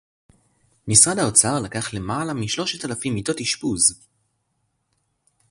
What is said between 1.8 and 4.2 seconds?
למעלה משלושת אלפים מיטות אשפוז